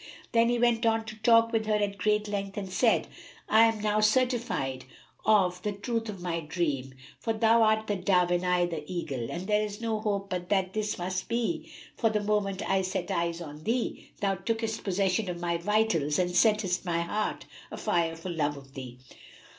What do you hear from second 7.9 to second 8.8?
dove and I